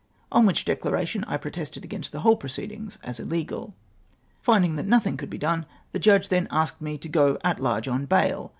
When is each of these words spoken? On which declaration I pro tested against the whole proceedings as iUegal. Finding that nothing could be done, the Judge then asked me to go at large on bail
On 0.31 0.47
which 0.47 0.65
declaration 0.65 1.23
I 1.25 1.37
pro 1.37 1.51
tested 1.51 1.83
against 1.83 2.11
the 2.11 2.21
whole 2.21 2.35
proceedings 2.35 2.97
as 3.03 3.19
iUegal. 3.19 3.73
Finding 4.41 4.75
that 4.77 4.87
nothing 4.87 5.15
could 5.15 5.29
be 5.29 5.37
done, 5.37 5.67
the 5.91 5.99
Judge 5.99 6.29
then 6.29 6.47
asked 6.49 6.81
me 6.81 6.97
to 6.97 7.07
go 7.07 7.37
at 7.43 7.59
large 7.59 7.87
on 7.87 8.07
bail 8.07 8.49